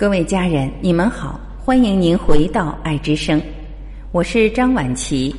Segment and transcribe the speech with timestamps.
[0.00, 3.38] 各位家人，你们好，欢迎您回到爱之声，
[4.12, 5.36] 我是张晚琪。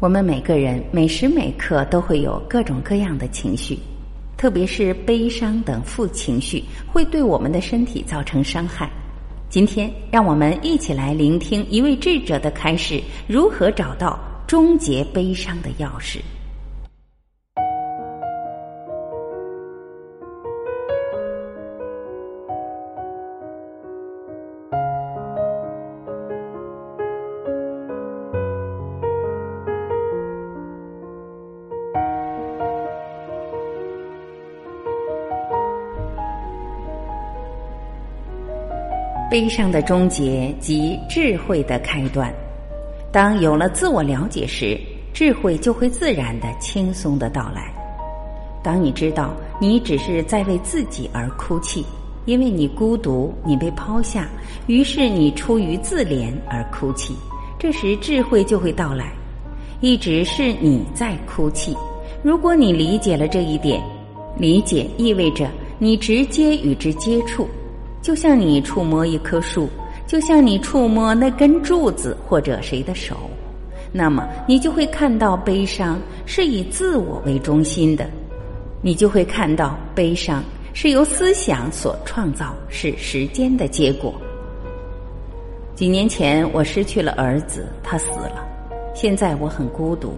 [0.00, 3.78] 我们每个人每时每刻都会有各种各样的情绪，
[4.36, 6.62] 特别是悲伤等负情绪，
[6.92, 8.86] 会对我们的身体造成伤害。
[9.48, 16.18] 今天，让我们一起来聆听一位智者的开始：如何找到终结悲伤的钥匙。
[39.30, 42.34] 悲伤的终结即智慧的开端。
[43.12, 44.76] 当有了自我了解时，
[45.14, 47.72] 智慧就会自然的、轻松的到来。
[48.62, 51.86] 当你知道你只是在为自己而哭泣，
[52.26, 54.28] 因为你孤独，你被抛下，
[54.66, 57.14] 于是你出于自怜而哭泣，
[57.56, 59.12] 这时智慧就会到来。
[59.80, 61.76] 一直是你在哭泣。
[62.22, 63.80] 如果你理解了这一点，
[64.36, 67.48] 理解意味着你直接与之接触。
[68.02, 69.68] 就像你触摸一棵树，
[70.06, 73.16] 就像你触摸那根柱子或者谁的手，
[73.92, 78.08] 那么你就会看到悲伤是以自我为中心的，
[78.80, 84.14] 你就会看到悲伤是由思想所创造，是时间的结果。
[85.74, 88.46] 几年前我失去了儿子，他死了，
[88.94, 90.14] 现在我很孤独，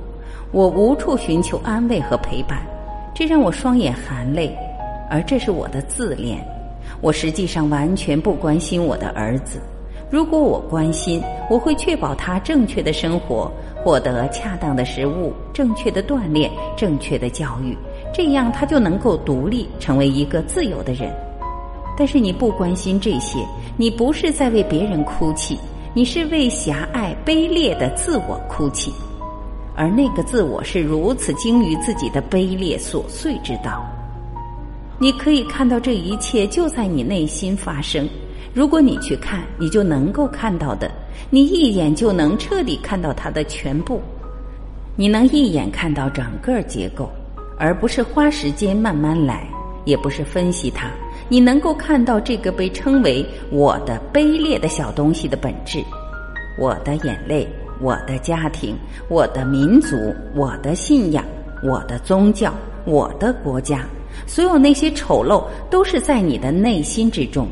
[0.53, 2.63] 我无处寻求安慰和陪伴，
[3.15, 4.57] 这让我双眼含泪，
[5.11, 6.45] 而这是我的自恋。
[7.01, 9.61] 我实际上完全不关心我的儿子。
[10.11, 13.51] 如果我关心，我会确保他正确的生活，
[13.83, 17.75] 获得恰当的食物、正确的锻炼、正确的教育，
[18.13, 21.11] 这样他就能够独立，成为一个自由的人。
[21.97, 23.39] 但是你不关心这些，
[23.77, 25.59] 你不是在为别人哭泣，
[25.95, 28.93] 你是为狭隘卑劣的自我哭泣，
[29.75, 33.83] 而那个自我是如此精于自己的卑劣琐碎之道。
[35.03, 38.09] 你可以看到这一切就在你内心发生。
[38.55, 40.89] 如果你去看，你就能够看到的，
[41.29, 44.01] 你一眼就能彻底看到它的全部。
[44.95, 47.11] 你能一眼看到整个结构，
[47.59, 49.45] 而不是花时间慢慢来，
[49.85, 50.89] 也不是分析它。
[51.29, 55.83] 你能够看到这个被称为“我的卑劣”的小东西的本质：
[56.57, 57.49] 我的眼泪，
[57.81, 58.77] 我的家庭，
[59.09, 59.97] 我的民族，
[60.37, 61.25] 我的信仰，
[61.61, 62.55] 我的宗教，
[62.85, 63.85] 我的国家。
[64.27, 67.47] 所有那些丑陋都是在你的内心之中，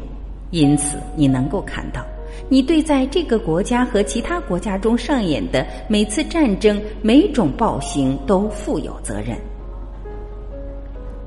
[0.51, 2.05] 因此你能够看到，
[2.49, 9.37] 你对在这个国家和其他国家中上演的每次战争、每种暴行都负有责任。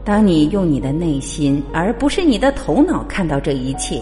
[0.06, 4.02] 当你用你的内心而不是你的头脑看到这一切，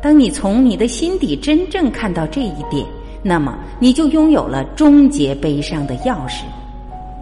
[0.00, 2.86] 当你从你的心底真正看到这一点，
[3.20, 6.42] 那么你就拥有了终结悲伤的钥匙。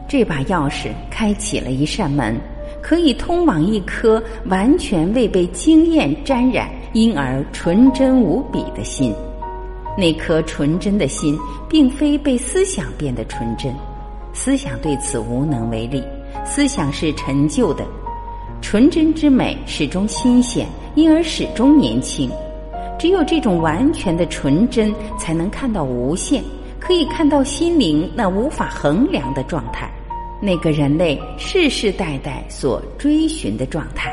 [0.06, 2.36] 这把钥匙开启了一扇门。
[2.82, 9.14] 可以通往一颗完全未被经验沾染，因而纯真无比的心。
[9.96, 11.38] 那颗纯真的心，
[11.68, 13.72] 并非被思想变得纯真，
[14.32, 16.02] 思想对此无能为力。
[16.44, 17.84] 思想是陈旧的，
[18.60, 22.28] 纯真之美始终新鲜，因而始终年轻。
[22.98, 26.42] 只有这种完全的纯真，才能看到无限，
[26.80, 29.90] 可以看到心灵那无法衡量的状态。
[30.44, 34.12] 那个人类世世代代所追寻的状态。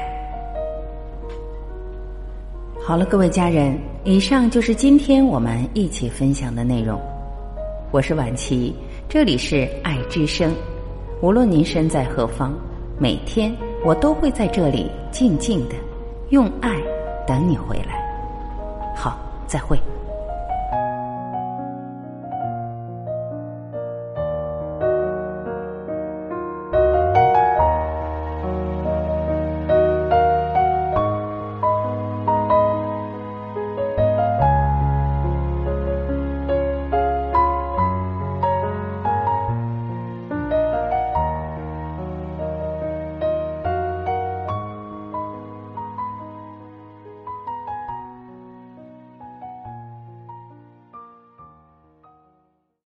[2.79, 7.01] 好了，各位家人，以上就是今天我们一起分享的内容。
[7.89, 8.75] 我是婉琪，
[9.09, 10.53] 这里是爱之声。
[11.19, 12.53] 无论您身在何方，
[12.99, 13.51] 每天
[13.83, 15.73] 我都会在这里静静的
[16.29, 16.79] 用爱
[17.25, 17.99] 等你回来。
[18.95, 19.17] 好，
[19.47, 19.75] 再会。